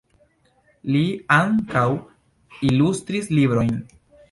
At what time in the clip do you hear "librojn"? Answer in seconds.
3.39-3.73